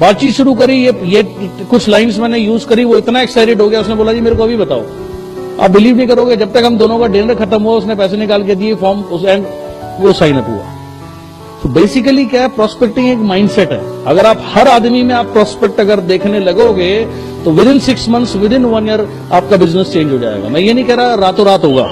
बातचीत 0.00 0.32
शुरू 0.32 0.54
करी, 0.54 0.76
ये 0.76 0.92
ये 1.04 1.22
कुछ 1.70 1.88
लाइंस 1.88 2.18
मैंने 2.18 2.38
यूज़ 2.38 2.66
करी, 2.66 2.84
वो 2.84 2.96
इतना 2.96 3.20
एक्साइटेड 3.22 3.60
हो 3.60 3.68
गया, 3.68 3.80
उसने 3.80 3.94
बोला, 3.94 4.12
जी, 4.12 4.20
मेरे 4.20 4.36
को 4.36 4.42
अभी 4.42 4.56
बताओ। 4.56 4.82
आप 5.60 5.70
बिलीव 5.70 5.96
नहीं 5.96 6.06
करोगे, 6.06 6.36
जब 6.36 6.52
तक 6.52 6.64
हम 6.64 6.78
दोनों 6.78 6.98
का 6.98 7.06
डिनर 7.06 7.34
खत्म 7.34 7.62
हुआ, 7.62 7.76
उसने 7.78 7.94
पैसे 7.94 8.16
निकाल 8.16 8.44
के 8.44 8.54
दिए 8.54 8.74
फॉर्म 8.74 9.00
उस 9.00 9.24
एंड 9.24 9.44
वो 10.00 10.12
साइन 10.12 10.36
अप 10.36 10.48
हुआ। 10.48 10.72
तो 11.62 11.68
बेसिकली 11.70 12.24
क्या 12.26 12.42
है 12.42 12.48
प्रोस्पेक्टिंग 12.48 13.08
एक 13.08 13.18
माइंडसेट 13.18 13.70
है। 13.72 13.80
अगर 14.04 14.26
आप 14.26 14.42
हर 14.46 14.68
आदमी 14.68 15.02
में 15.02 15.14
आप 15.14 15.26
प्रोस्पेक्ट 15.26 15.80
अगर 15.80 16.00
देखने 16.08 16.40
लगोगे 16.40 16.90
तो 17.44 17.50
within 17.68 17.78
six 17.78 18.08
months 18.08 18.34
within 18.52 18.64
one 18.64 18.88
year 18.88 19.06
आपका 19.32 19.56
बिज़नेस 19.56 19.92
चेंज 19.92 20.12
हो 20.12 20.18
जाएगा। 20.18 20.48
मैं 20.48 20.60
ये 20.60 20.72
नहीं 20.74 20.84
कह 20.84 20.94
रहा, 20.94 21.14
रातों 21.14 21.46
रात 21.46 21.64
होगा। 21.64 21.86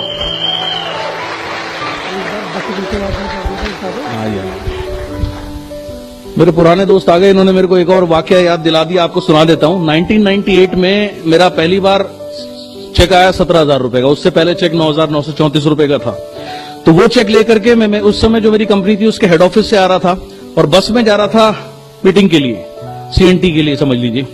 मेरे 6.38 6.52
पुराने 6.52 6.84
दोस्त 6.86 7.08
आ 7.10 7.16
गए 7.18 7.30
इन्होंने 7.30 7.52
मेरे 7.52 7.66
को 7.66 7.78
एक 7.78 7.88
और 7.90 8.04
वाक्य 8.06 8.40
याद 8.42 8.60
दिला 8.60 8.82
दिया 8.84 9.02
आपको 9.04 9.20
सुना 9.20 9.44
देता 9.44 9.66
हूँ। 9.66 9.86
1998 9.86 10.74
में 10.74 11.22
मेरा 11.26 11.48
पहली 11.50 11.80
बार 11.80 12.02
चेक 12.96 13.12
आया 13.12 13.30
सत्रह 13.32 13.60
हज़ार 13.60 13.80
रुपए 13.80 14.00
का 14.00 14.08
उससे 14.08 14.30
पहले 14.30 14.54
चेक 14.54 14.74
नौ 14.74 14.88
हज़ार 14.90 15.10
नौ 15.10 15.22
सौ 15.22 15.32
चौंतीस 15.32 15.66
रुपए 15.66 15.88
का 15.88 15.98
था। 15.98 16.10
तो 16.86 16.92
वो 16.92 17.06
चेक 17.08 17.28
लेकर 17.30 17.58
के 17.58 17.74
मैं, 17.74 17.86
मैं 17.86 18.00
उस 18.00 18.20
समय 18.20 18.40
जो 18.40 18.52
मेरी 18.52 18.66
कंपनी 18.66 18.96
थी 18.96 19.06
उसके 19.06 19.26
हेड 19.26 19.42
ऑफ़िस 19.42 19.70
से 19.70 19.76
आ 19.76 19.84
रहा 19.86 19.98
था 19.98 20.18
और 20.58 20.66
बस 20.68 20.90
में 20.90 21.04
जा 21.04 21.16
रहा 21.16 21.26
था 21.28 21.50
मीटिंग 22.04 22.30
के 22.30 22.38
लिए 22.38 22.64
सीएनटी 23.12 23.52
के 23.52 23.62
लिए 23.62 23.76
समझ 23.76 23.98
लीजिए। 23.98 24.26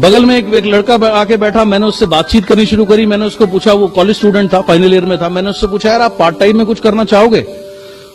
बगल 0.00 0.24
में 0.26 0.36
एक, 0.36 0.54
एक 0.54 0.64
लड़का 0.66 0.94
आके 1.10 1.36
बैठा 1.38 1.64
मैंने 1.64 1.86
उससे 1.86 2.06
बातचीत 2.08 2.44
करनी 2.44 2.66
शुरू 2.66 2.84
करी 2.84 3.06
मैंने 3.06 3.26
उसको 3.26 3.46
पूछा 3.46 3.72
वो 3.72 3.88
कॉलेज 3.96 4.16
स्टूडेंट 4.16 4.52
था 4.52 4.60
फाइनल 4.62 4.94
ईयर 4.94 5.04
में 5.06 5.18
था 5.20 5.28
मैंने 5.30 5.50
उससे 5.50 5.66
पूछा 5.66 5.90
यार 5.90 6.00
आप 6.02 6.16
पार्ट 6.18 6.38
टाइम 6.38 6.56
में 6.58 6.66
कुछ 6.66 6.80
करना 6.80 7.04
चाहोगे? 7.06 7.46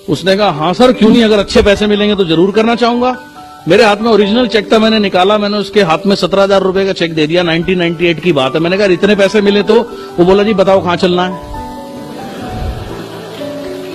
उसने 0.09 0.37
कहा 0.37 0.49
हाँ 0.49 0.73
सर, 0.73 0.91
क्यों 0.91 1.09
नहीं? 1.09 1.23
अगर 1.23 1.39
अच्छे 1.39 1.61
पैसे 1.61 1.87
मिलेंगे 1.87 2.15
तो 2.15 2.25
ज़रूर 2.25 2.51
करना 2.51 2.75
चाहूँगा. 2.75 3.17
मेरे 3.67 3.83
हाथ 3.83 3.95
में 3.95 4.11
ओरिजिनल 4.11 4.47
चेक 4.47 4.73
था, 4.73 4.79
मैंने 4.79 4.99
निकाला, 4.99 5.37
मैंने 5.37 5.57
उसके 5.57 5.81
हाथ 5.81 5.97
में 6.05 6.15
सत्रह 6.15 6.43
हज़ार 6.43 6.61
रुपए 6.61 6.85
का 6.85 6.93
चेक 6.93 7.15
दे 7.15 7.27
दिया 7.27 7.43
1998 7.43 8.19
की 8.19 8.31
बात 8.31 8.55
है। 8.55 8.59
मैंने 8.59 8.77
कहा, 8.77 8.87
इतने 8.87 9.15
पैसे 9.15 9.41
मिले 9.41 9.63
तो? 9.63 9.75
वो 10.19 10.25
बोला, 10.25 10.43
जी, 10.43 10.53
बताओ 10.53 10.81
कहाँ 10.81 10.95
चलना 10.95 11.25
है? 11.27 11.41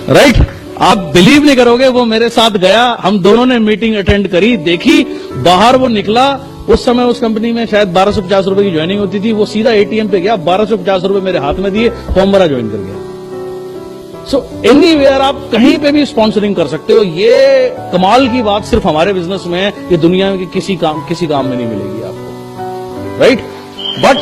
राइट 0.09 0.35
right? 0.35 0.49
आप 0.81 0.97
बिलीव 0.97 1.43
नहीं 1.43 1.55
करोगे, 1.55 1.87
वो 1.87 2.05
मेरे 2.05 2.29
साथ 2.29 2.51
गया, 2.51 2.97
हम 3.01 3.19
दोनों 3.19 3.45
ने 3.45 3.59
मीटिंग 3.59 3.95
अटेंड 3.95 4.27
करी, 4.27 4.57
देखी, 4.57 5.03
बाहर 5.31 5.75
वो 5.75 5.87
निकला, 5.87 6.39
उस 6.69 6.85
समय 6.85 7.03
उस 7.03 7.19
कंपनी 7.19 7.51
में 7.51 7.65
शायद 7.65 7.87
बारह 7.87 8.11
सौ 8.11 8.21
पचास 8.21 8.45
रुपए 8.45 8.63
की 8.63 8.71
ज्वाइनिंग 8.71 8.99
होती 8.99 9.19
थी, 9.19 9.31
वो 9.31 9.45
सीधा 9.45 9.71
एटीएम 9.71 10.07
पे 10.07 10.19
गया, 10.19 10.35
बारह 10.35 10.65
सौ 10.65 10.77
पचास 10.77 11.03
रुपए 11.03 11.19
मेरे 11.19 11.39
हाथ 11.39 11.53
में 11.53 11.73
दिए, 11.73 11.89
फॉर्म 11.89 12.31
भरा 12.31 12.47
ज्वाइन 12.47 12.69
कर 12.69 12.77
गया। 12.77 13.14
सो 14.31 14.37
एनी 14.65 14.93
वेयर 14.95 15.21
आप 15.21 15.41
कहीं 15.51 15.77
पे 15.79 15.91
भी 15.91 16.05
स्पॉन्सरिंग 16.05 16.55
कर 16.55 16.67
सकते 16.67 16.93
हो, 16.93 17.03
ये 17.03 17.69
कमाल 17.91 18.27
की 18.27 18.41
बात 18.43 18.65
सिर्फ़ 18.65 18.87
हमारे 18.87 19.13
बिज़नेस 19.13 19.43
में 19.47 19.59
है, 19.59 19.69
ये 19.91 19.97
दुनिया 19.97 20.29
में 20.31 20.45
किसी 20.49 20.75
काम 20.75 21.05
किसी 21.07 21.27
काम 21.27 21.45
में 21.45 21.55
नहीं 21.57 21.67
मिलेगी 21.67 22.01
आपको। 22.03 23.19
Right 23.19 23.39
but 24.03 24.17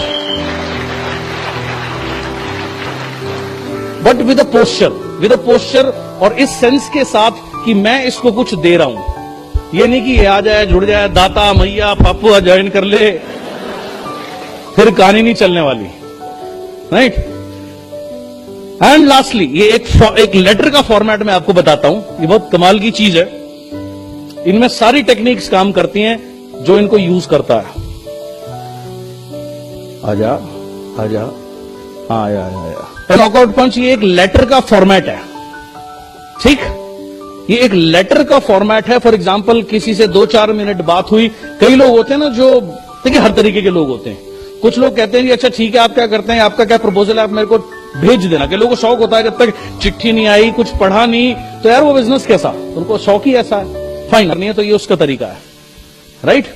but 4.06 4.22
with 4.28 4.40
a 4.40 4.44
posture 4.52 4.90
with 5.20 5.32
a 5.32 5.36
posture 5.46 5.94
और 6.22 6.34
इस 6.40 6.50
सेंस 6.60 6.90
के 6.94 7.04
साथ 7.06 7.32
कि 7.66 7.74
मैं 7.76 8.04
इसको 8.06 8.32
कुछ 8.32 8.54
दे 8.56 8.76
रहा 8.78 8.88
हूँ। 8.88 9.12
ये 9.74 9.86
नहीं 9.88 10.02
कि 10.02 10.12
ये 10.12 10.26
आ 10.26 10.40
जाए, 10.42 10.66
जुड़ 10.66 10.86
जाए, 10.86 11.08
दाता, 11.10 11.52
मैया, 11.54 11.94
पापू 11.96 12.40
ज्वाइन 12.40 12.70
कर 12.70 12.84
ले, 12.84 13.12
फिर 14.76 14.92
कहानी 14.92 15.22
नहीं 15.22 15.34
चलने 15.36 15.62
वाली। 15.62 15.88
राइट 16.94 17.16
एंड 18.82 19.08
लास्टली 19.08 19.46
ये 19.53 19.68
एक 19.72 19.88
एक 20.20 20.36
लेटर 20.36 20.70
का 20.70 20.82
फॉर्मेट 20.82 21.24
मैं 21.24 21.34
आपको 21.34 21.53
बताता 21.53 21.88
हूँ। 21.88 22.22
ये 22.22 22.27
बहुत 22.27 22.50
कमाल 22.51 22.80
की 22.80 22.92
चीज़ 22.92 23.18
है। 23.18 23.24
इनमें 24.48 24.68
सारी 24.68 25.01
टेक्निक्स 25.03 25.50
काम 25.50 25.72
करती 25.72 26.01
हैं, 26.01 26.18
जो 26.63 26.77
इनको 26.80 26.98
यूज़ 26.98 27.27
करता 27.27 27.56
है। 27.56 27.82
आजा 30.06 30.32
आजा। 31.03 31.22
हाँ 32.10 32.25
आया 32.25 32.46
आया 32.46 33.18
नॉकआउट 33.18 33.56
पंच 33.56 33.77
ये 33.77 33.94
एक 33.94 34.00
लेटर 34.00 34.46
का 34.46 34.60
फॉर्मेट 34.62 35.08
है। 35.08 35.20
ठीक? 36.44 36.60
ये 37.50 37.58
एक 37.58 37.74
लेटर 37.74 38.24
का 38.24 38.39
फॉर्मेट 38.39 38.88
है। 38.88 38.98
फॉर 39.00 39.13
एग्ज़ाम्पल 39.13 39.62
किसी 39.63 39.94
से 39.94 40.08
दो 40.08 40.25
चार 40.25 40.51
मिनट 40.53 40.82
बात 40.82 41.12
हुई। 41.12 41.27
कई 41.62 41.75
लोग 41.75 41.89
होते 41.89 42.13
हैं 42.13 42.20
ना 42.20 42.30
जो, 42.30 42.50
देखिए 43.06 43.20
हर 43.20 43.32
तरीके 43.32 43.62
के 43.62 43.70
लोग 43.70 43.88
होते 43.88 44.10
हैं। 44.10 44.60
कुछ 44.62 44.77
लोग 44.77 44.96
कहते 44.96 45.18
हैं 45.18 45.25
जी 45.25 45.32
अच्छा 45.32 45.50
ठीक 45.50 45.75
है, 45.75 45.82
आप 45.82 45.94
क्या 45.94 46.08
करते 46.08 46.34
हैं? 46.34 46.42
आपका 46.42 46.65
क्या 46.65 46.77
प्रपोजल 46.77 47.18
है? 47.18 47.24
आप 47.24 47.32
मेरे 47.32 47.48
को 47.48 47.58
भेज 47.98 48.26
देना। 48.26 48.46
कि 48.46 48.56
लोगों 48.56 48.70
को 48.70 48.76
शौक 48.76 49.00
होता 49.00 49.18
है 49.18 49.24
जब 49.24 49.38
तक 49.38 49.54
चिट्ठी 49.82 50.12
नहीं 50.12 50.28
आई, 50.28 50.52
कुछ 50.52 50.76
पढ़ा 50.78 51.06
नहीं 51.06 51.34
तो 51.64 51.70
यार 51.70 51.82
वो 51.84 51.94
बिज़नेस 51.94 52.26
कैसा? 52.26 52.50
उनको 52.78 52.98
शौक 52.98 53.28
ही 53.28 53.34
ऐसा 53.36 53.58
है। 53.58 54.10
फाइन 54.10 54.30
करनी 54.30 54.46
है 54.46 54.54
तो 54.54 54.62
ये 54.62 54.72
उसका 54.72 54.96
तरीका 54.96 55.26
है। 55.26 55.38
राइट 56.26 56.48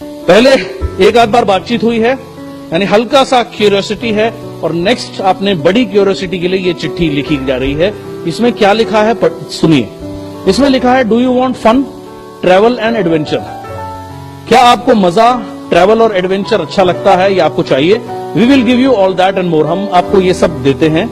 पहले 0.00 0.50
एक 1.06 1.16
आध 1.16 1.28
बार 1.28 1.44
बातचीत 1.44 1.82
हुई 1.82 1.98
है, 1.98 2.12
यानी 2.72 2.84
हल्का 2.84 3.24
सा 3.24 3.42
क्यूरियोसिटी 3.56 4.10
है, 4.12 4.30
और 4.62 4.72
नेक्स्ट 4.72 5.20
आपने 5.22 5.54
बड़ी 5.64 5.84
क्यूरियोसिटी 5.84 6.38
के 6.38 6.48
लिए 6.48 6.60
ये 6.60 6.72
चिट्ठी 6.74 7.08
लिखी 7.10 7.36
जा 7.46 7.56
रही 7.56 7.72
है। 7.72 7.92
इसमें 8.28 8.52
क्या 8.52 8.72
लिखा 8.72 9.02
है? 9.02 9.14
सुनिए। 9.50 9.88
इसमें 10.48 10.68
लिखा 10.68 10.94
है 10.94 11.04
do 11.04 11.18
you 11.20 11.32
want 11.32 11.56
fun 11.56 11.82
travel 12.42 12.78
and 12.80 12.96
adventure 12.96 13.36
क्या 14.48 14.60
आपको 14.62 14.94
मज़ा 14.94 15.30
ट्रैवल 15.70 16.02
और 16.02 16.16
एडवेंचर 16.16 16.60
अच्छा 16.60 16.82
लगता 16.82 17.14
है 17.16 17.32
या 17.34 17.44
आपको 17.44 17.62
चाहिए? 17.62 18.00
We 18.36 18.46
will 18.46 18.62
give 18.62 18.78
you 18.80 18.92
all 18.92 19.14
that 19.14 19.38
and 19.38 19.48
more 19.48 19.66
हम 19.66 19.88
आपको 19.94 20.20
ये 20.20 20.34
सब 20.34 20.62
देते 20.62 20.88
हैं. 20.88 21.04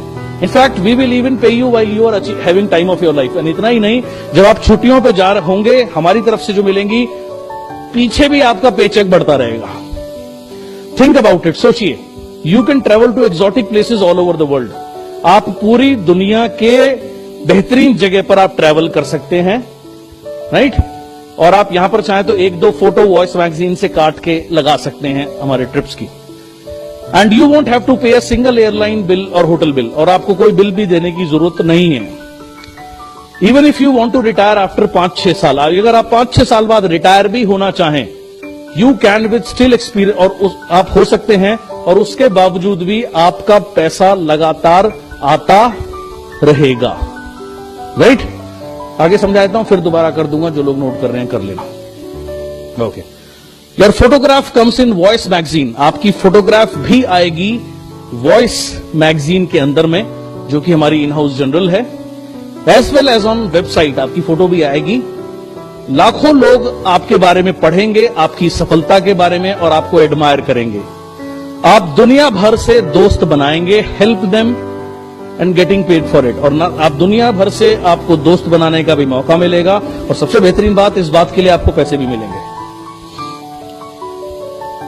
In fact 0.43 0.79
we 0.79 0.95
will 0.95 1.13
even 1.13 1.37
pay 1.37 1.49
you 1.49 1.71
while 1.71 1.97
you 1.97 2.07
are 2.07 2.15
having 2.45 2.69
time 2.69 2.91
of 2.91 3.05
your 3.05 3.15
life 3.15 3.37
and 3.37 3.49
इतना 3.49 3.69
ही 3.69 3.81
नहीं, 3.81 4.03
जब 4.35 4.45
आप 4.45 4.63
छुट्टियों 4.63 5.01
पे 5.01 5.13
जा 5.13 5.33
रहे 5.33 5.45
होंगे, 5.45 5.83
हमारी 5.95 6.21
तरफ़ 6.21 6.41
से 6.41 6.53
जो 6.53 6.63
मिलेंगी, 6.63 7.07
पीछे 7.95 8.29
भी 8.29 8.41
आपका 8.41 8.71
पेचेक 8.71 9.11
बढ़ता 9.11 9.37
रहेगा. 9.37 9.69
थिंक 11.01 11.17
अबाउट 11.17 11.47
इट 11.47 11.57
सोचिए. 11.57 11.99
You 12.47 12.63
can 12.63 12.81
travel 12.81 13.13
to 13.13 13.25
exotic 13.25 13.69
places 13.69 14.01
all 14.03 14.19
over 14.19 14.37
the 14.37 14.49
world 14.51 14.71
आप 15.27 15.49
पूरी 15.61 15.95
दुनिया 16.07 16.47
के 16.63 16.77
बेहतरीन 17.47 17.97
जगह 17.97 18.23
पर 18.23 18.39
आप 18.39 18.57
ट्रेवल 18.57 18.89
कर 18.89 19.05
सकते 19.05 19.41
हैं. 19.41 19.59
राइट 20.53 20.75
और 21.39 21.55
आप 21.55 21.73
यहाँ 21.73 21.89
पर 21.89 22.01
चाहें 22.01 22.25
तो 22.25 22.35
एक 22.37 22.59
दो 22.61 22.71
फ़ोटो 22.81 23.07
वॉइस 23.07 23.37
मैगजीन 23.37 23.75
से 23.75 23.89
काट 23.91 24.19
के 24.19 24.43
लगा 24.53 24.77
सकते 24.79 25.09
हैं 25.09 25.29
हमारे 25.41 25.65
ट्रिप्स 25.67 25.95
की. 25.95 26.09
And 27.15 27.33
you 27.33 27.47
won't 27.49 27.69
have 27.69 27.81
to 27.87 27.97
pay 27.97 28.13
a 28.13 28.21
single 28.23 28.59
airline 28.59 29.03
bill 29.07 29.25
और 29.27 29.45
होटल 29.45 29.73
बिल 29.73 29.89
और 29.91 30.09
आपको 30.11 30.35
कोई 30.35 30.53
बिल 30.53 30.71
भी 30.73 30.87
देने 30.87 31.11
की 31.13 31.27
ज़रूरत 31.31 31.61
नहीं 31.67 31.93
है। 31.93 32.01
Even 33.43 33.67
if 33.67 33.83
you 33.83 33.93
want 33.93 34.13
to 34.13 34.21
retire 34.21 34.59
after 34.59 34.87
पाँच 34.95 35.17
छह 35.19 35.33
साल 35.35 35.59
अगर 35.59 35.95
आप 35.95 36.11
पाँच 36.11 36.35
छह 36.35 36.45
साल 36.45 36.67
बाद 36.67 36.85
रिटायर 36.93 37.29
भी 37.29 37.43
होना 37.45 37.71
चाहें 37.73 38.07
you 38.77 38.93
can 39.03 39.27
with 39.27 39.43
still 39.45 39.75
experience 39.75 40.19
और 40.19 40.29
उस, 40.29 40.57
आप 40.71 40.91
हो 40.97 41.05
सकते 41.05 41.37
हैं 41.37 41.57
और 41.59 41.99
उसके 41.99 42.29
बावजूद 42.31 42.83
भी 42.83 43.03
आपका 43.23 43.59
पैसा 43.77 44.13
लगातार 44.15 44.93
आता 45.23 45.67
रहेगा। 46.45 46.97
Right 47.99 48.19
right? 48.19 49.01
आगे 49.01 49.19
समझा 49.19 49.47
देता 49.47 49.59
हूँ 49.59 49.67
फिर 49.67 49.81
दोबारा 49.81 50.11
कर 50.11 50.27
दूँगा 50.27 50.51
जो 50.51 50.63
लोग 50.63 50.79
नोट 50.79 51.01
कर 51.01 51.11
रहे 51.11 51.21
हैं 51.21 51.29
कर 51.29 51.41
लेना। 51.41 51.63
Okay 52.87 53.03
your 53.81 53.91
photograph 53.91 54.51
comes 54.55 54.79
in 54.81 54.93
voice 54.93 55.27
magazine 55.29 55.75
आपकी 55.79 56.11
फोटोग्राफ 56.13 56.75
भी 56.79 57.03
आएगी 57.05 57.53
वॉइस 58.15 58.57
मैगजीन 58.95 59.47
के 59.47 59.59
अंदर 59.59 59.87
में, 59.87 60.05
जो 60.51 60.61
कि 60.61 60.73
हमारी 60.73 61.03
इन 61.05 61.13
हाउस 61.13 61.37
जनरल 61.39 61.69
है। 61.71 61.81
As 62.69 62.93
well 62.95 63.09
as 63.09 63.25
on 63.25 63.39
website 63.47 63.99
आपकी 63.99 64.21
फ़ोटो 64.21 64.49
भी 64.49 64.63
आएगी। 64.63 65.01
लाखों 65.91 66.35
लोग 66.37 66.85
आपके 66.87 67.17
बारे 67.17 67.43
में 67.43 67.53
पढ़ेंगे, 67.61 68.07
आपकी 68.07 68.51
सफलता 68.51 68.99
के 68.99 69.15
बारे 69.15 69.39
में 69.39 69.53
और 69.55 69.73
आपको 69.73 70.01
एडमायर 70.01 70.41
करेंगे। 70.41 70.83
आप 71.65 71.95
दुनिया 71.97 72.29
भर 72.31 72.57
से 72.57 72.81
दोस्त 72.93 73.25
बनाएँगे 73.25 73.81
help 73.99 74.25
them 74.27 74.55
and 75.41 75.55
getting 75.55 75.85
paid 75.85 76.07
for 76.07 76.27
it 76.27 76.37
और 76.37 76.61
आप 76.63 76.93
दुनिया 76.93 77.33
भर 77.33 77.49
से 77.51 77.75
आपको 77.87 78.17
दोस्त 78.17 78.49
बनाने 78.49 78.85
का 78.85 78.95
भी 78.95 79.07
मौका 79.07 79.37
मिलेगा। 79.37 79.77
और 79.77 80.15
सबसे 80.15 80.41
बेहतरीन 80.41 80.75
बात 80.75 80.99
इस 80.99 81.09
बात 81.09 81.35
के 81.35 81.43
लिए 81.43 81.51
आपको 81.51 81.73
पैसे 81.73 81.97
भी 81.97 82.07
मिलेंगे। 82.07 82.51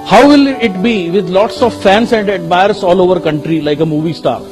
How 0.07 0.27
will 0.29 0.49
it 0.63 0.73
be 0.79 0.97
with 1.11 1.29
lots 1.31 1.63
of 1.63 1.75
fans 1.83 2.13
and 2.13 2.29
admirers 2.31 2.83
all 2.85 3.01
over 3.01 3.19
country 3.19 3.61
like 3.61 3.81
a 3.83 3.85
movie 3.85 4.13
star 4.13 4.43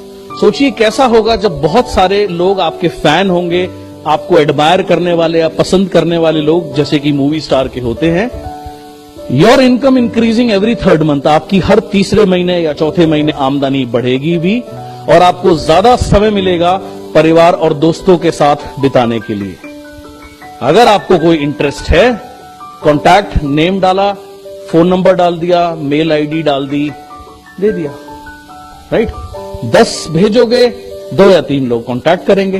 सोचिए, 0.40 0.70
कैसा 0.70 1.04
होगा 1.06 1.36
जब 1.36 1.60
बहुत 1.62 1.90
सारे 1.90 2.26
लोग 2.28 2.60
आपके 2.60 2.88
फ़ैन 2.88 3.30
होंगे, 3.30 3.68
आपको 4.06 4.38
एडमायर 4.38 4.82
करने 4.82 5.12
वाले 5.12 5.40
या 5.40 5.48
पसंद 5.50 5.88
करने 5.88 6.18
वाले 6.18 6.40
लोग, 6.40 6.74
जैसे 6.74 6.98
कि 6.98 7.12
मूवी 7.12 7.40
स्टार 7.40 7.68
के 7.68 7.80
होते 7.80 8.10
हैं। 8.10 8.30
Your 9.32 9.60
income 9.60 9.98
increasing 9.98 10.50
every 10.50 10.74
third 10.76 11.02
month 11.02 11.26
आपकी 11.26 11.58
हर 11.60 11.80
तीसरे 11.92 12.24
महीने 12.24 12.58
या 12.60 12.72
चौथे 12.72 13.06
महीने 13.06 13.32
आमदनी 13.40 13.84
बढ़ेगी 13.88 14.36
भी, 14.38 14.58
और 15.08 15.22
आपको 15.22 15.56
ज़्यादा 15.58 15.94
समय 15.98 16.30
मिलेगा 16.30 16.76
परिवार 17.14 17.52
और 17.54 17.74
दोस्तों 17.76 18.18
के 18.18 18.30
साथ 18.32 18.80
बिताने 18.80 19.20
के 19.20 19.34
लिए। 19.34 19.56
अगर 20.62 20.88
आपको 20.88 21.18
कोई 21.18 21.36
इंटरेस्ट 21.38 21.90
है 21.90 22.10
कॉन्टैक्ट 22.82 23.42
नेम 23.44 23.80
डाला 23.80 24.12
फ़ोन 24.72 24.88
नंबर 24.88 25.14
डाल 25.14 25.38
दिया, 25.38 25.76
मेल 25.78 26.12
आईडी 26.12 26.42
डाल 26.42 26.68
दी, 26.68 26.90
दे 27.60 27.72
दिया। 27.72 27.94
राइट 28.92 29.12
दस 29.64 30.06
भेजोगे, 30.10 30.66
दो 31.14 31.30
या 31.30 31.40
तीन 31.40 31.66
लोग 31.66 31.86
कांटेक्ट 31.86 32.26
करेंगे। 32.26 32.58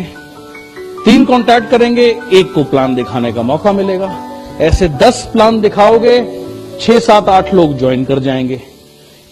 तीन 1.05 1.25
कांटेक्ट 1.25 1.71
करेंगे, 1.71 2.21
एक 2.33 2.53
को 2.55 2.65
प्लान 2.65 2.95
दिखाने 2.95 3.33
का 3.33 3.43
मौका 3.43 3.73
मिलेगा। 3.73 4.31
ऐसे 4.61 4.89
दस 4.89 5.29
प्लान 5.33 5.61
दिखाओगे, 5.61 6.45
छह, 6.81 6.99
सात, 6.99 7.29
आठ 7.29 7.55
लोग 7.55 7.79
ज्वाइन 7.79 8.05
कर 8.05 8.19
जाएँगे। 8.19 8.63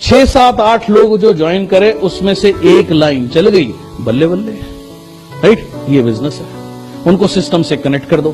छह, 0.00 0.24
सात, 0.24 0.60
आठ 0.60 0.90
लोग 0.90 1.18
जो 1.18 1.32
ज्वाइन 1.32 1.66
करे, 1.66 1.92
उसमें 1.92 2.34
से 2.34 2.48
एक 2.48 2.92
लाइन 2.92 3.28
चल 3.28 3.48
गई। 3.48 3.74
बल्ले 4.00 4.26
बल्ले। 4.26 4.52
राइट 4.52 5.70
ये 5.88 6.02
बिज़नेस 6.02 6.34
है। 6.34 6.46
उनको 7.06 7.26
सिस्टम 7.26 7.62
से 7.62 7.76
कनेक्ट 7.76 8.08
कर 8.08 8.20
दो। 8.20 8.32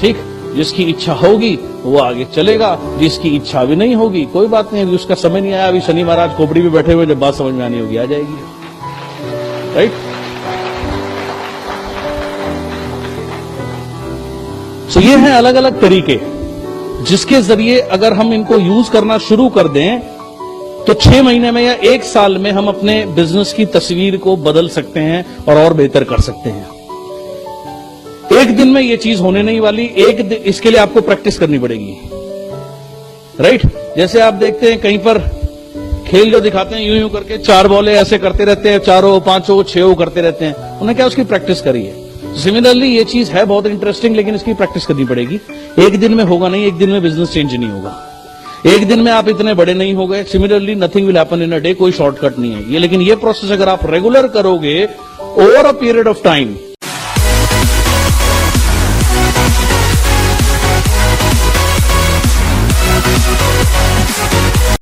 ठीक? 0.00 0.16
जिसकी 0.56 0.82
इच्छा 0.84 1.12
होगी 1.14 1.54
वो 1.82 1.98
आगे 1.98 2.24
चलेगा, 2.34 2.78
जिसकी 2.98 3.28
इच्छा 3.36 3.64
भी 3.64 3.76
नहीं 3.76 3.94
होगी, 3.94 4.24
कोई 4.32 4.46
बात 4.48 4.72
नहीं 4.72 4.82
अभी 4.82 4.94
उसका 4.94 5.14
समय 5.16 5.40
नहीं 5.40 5.52
आया, 5.52 5.68
अभी 5.68 5.80
शनि 5.80 6.04
महाराज 6.04 6.36
खोपड़ी 6.36 6.62
में 6.62 6.72
बैठे 6.72 6.92
हुए, 6.92 7.06
जब 7.06 7.18
बात 7.20 7.34
समझ 7.34 7.54
में 7.54 7.64
आनी 7.64 7.78
होगी, 7.78 7.96
आ 7.96 8.04
जाएगी। 8.04 8.36
राइट 9.74 9.92
सो 14.90 15.00
ये 15.00 15.16
हैं 15.16 15.32
अलग 15.32 15.54
अलग 15.54 15.80
तरीके, 15.80 16.18
जिसके 17.04 17.40
ज़रिए 17.42 17.80
अगर 17.92 18.12
हम 18.12 18.32
इनको 18.32 18.58
यूज़ 18.58 18.90
करना 18.90 19.18
शुरू 19.20 19.48
कर 19.48 19.68
दें 19.68 20.00
तो 20.86 20.94
छह 20.94 21.22
महीने 21.22 21.50
में 21.50 21.60
या 21.62 21.72
एक 21.84 22.04
साल 22.04 22.36
में 22.38 22.50
हम 22.52 22.68
अपने 22.68 23.04
बिज़नेस 23.14 23.52
की 23.52 23.64
तस्वीर 23.68 24.16
को 24.16 24.36
बदल 24.38 24.68
सकते 24.68 25.00
हैं 25.00 25.44
और 25.44 25.58
और 25.58 25.74
बेहतर 25.74 26.04
कर 26.04 26.20
सकते 26.20 26.50
हैं। 26.50 26.75
दिन 28.56 28.68
में 28.68 28.80
ये 28.82 28.96
चीज़ 28.96 29.20
होने 29.20 29.42
नहीं 29.42 29.60
वाली, 29.60 29.84
एक 29.98 30.42
इसके 30.46 30.70
लिए 30.70 30.80
आपको 30.80 31.00
प्रैक्टिस 31.00 31.38
करनी 31.38 31.58
पड़ेगी। 31.58 31.96
राइट 33.40 33.62
जैसे 33.96 34.20
आप 34.20 34.34
देखते 34.34 34.70
हैं 34.70 34.80
कहीं 34.80 34.98
पर 34.98 35.18
खेल 36.08 36.30
जो 36.30 36.40
दिखाते 36.40 36.76
हैं 36.76 36.82
यूँ 36.82 36.96
यूँ 36.96 37.10
करके 37.10 37.38
चार 37.38 37.68
बॉले 37.68 37.92
ऐसे 37.92 38.18
करते 38.18 38.44
रहते 38.44 38.68
हैं, 38.68 38.78
चारों, 38.78 39.20
पाँचों, 39.20 39.62
छह 39.64 39.94
करते 39.94 40.20
रहते 40.20 40.44
हैं, 40.44 40.80
उन्हें 40.80 40.96
क्या 40.96 41.06
उसकी 41.06 41.24
प्रैक्टिस 41.24 41.60
करी 41.60 41.84
है? 41.84 42.34
सिमिलरली 42.36 42.88
ये 42.88 43.04
चीज़ 43.04 43.30
है 43.30 43.44
बहुत 43.44 43.66
इंटरेस्टिंग 43.66 44.16
लेकिन 44.16 44.34
इसकी 44.34 44.54
प्रैक्टिस 44.54 44.86
करनी 44.86 45.04
पड़ेगी। 45.04 45.40
एक 45.78 45.98
दिन 46.00 46.14
में 46.14 46.24
होगा 46.24 46.48
नहीं, 46.48 46.66
एक 46.66 46.74
दिन 46.74 46.90
में 46.90 47.02
बिज़नेस 47.02 47.32
चेंज 47.32 47.54
नहीं 47.54 47.70
होगा। 47.70 47.94
एक 48.66 48.86
दिन 48.88 49.00
में 49.00 49.10
आप 49.12 49.28
इतने 49.28 49.54
बड़े 49.54 49.74
नहीं 49.74 49.94
हो 49.94 50.06
गए। 50.06 50.22
Similarly 50.24 50.74
nothing 50.74 51.06
will 51.06 51.18
happen 51.18 51.42
in 51.42 51.52
a 51.52 51.58
day 51.58 51.74
कोई 51.74 51.92
शॉर्टकट 51.92 52.38
नहीं 52.38 52.52
है। 52.52 52.72
ये, 52.72 52.78
लेकिन 52.78 53.02
ये 53.02 53.16
प्रोसेस 53.16 53.50
अगर 53.50 53.68
आप 53.68 53.90
रेगुलर 53.90 54.26
करोगे 54.28 54.84
over 55.18 55.66
a 55.66 55.72
period 55.72 56.08
of 56.08 56.22
time 56.24 56.54